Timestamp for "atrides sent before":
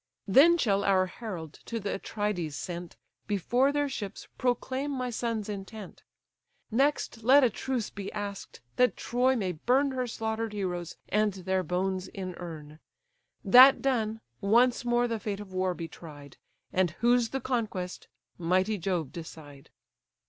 1.99-3.71